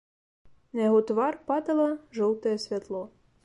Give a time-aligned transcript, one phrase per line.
[0.79, 1.87] На яго твар падала
[2.21, 3.07] жоўтае святло.